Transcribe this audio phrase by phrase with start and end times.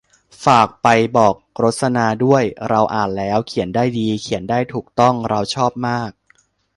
[0.45, 6.11] ฝากไปบอกรสนาด้วย เราอ่านแล้ว เขียนได้ดี เขียนได้ถูกต้อง เราชอบมาก